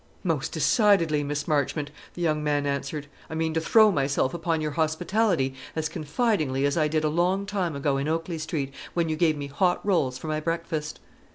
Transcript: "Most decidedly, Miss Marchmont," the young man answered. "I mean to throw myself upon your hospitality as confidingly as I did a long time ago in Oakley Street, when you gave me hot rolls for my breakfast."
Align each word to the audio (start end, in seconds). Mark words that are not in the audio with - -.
"Most 0.23 0.51
decidedly, 0.51 1.23
Miss 1.23 1.47
Marchmont," 1.47 1.91
the 2.15 2.23
young 2.23 2.43
man 2.43 2.65
answered. 2.65 3.05
"I 3.29 3.35
mean 3.35 3.53
to 3.53 3.61
throw 3.61 3.91
myself 3.91 4.33
upon 4.33 4.59
your 4.59 4.71
hospitality 4.71 5.53
as 5.75 5.89
confidingly 5.89 6.65
as 6.65 6.75
I 6.75 6.87
did 6.87 7.03
a 7.03 7.07
long 7.07 7.45
time 7.45 7.75
ago 7.75 7.97
in 7.97 8.07
Oakley 8.07 8.39
Street, 8.39 8.73
when 8.95 9.09
you 9.09 9.15
gave 9.15 9.37
me 9.37 9.45
hot 9.45 9.79
rolls 9.85 10.17
for 10.17 10.25
my 10.25 10.39
breakfast." 10.39 10.99